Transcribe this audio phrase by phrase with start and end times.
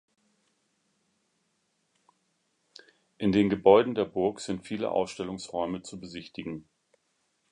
[3.19, 6.67] In den Gebäuden der Burg sind viele Ausstellungsräume zu besichtigen.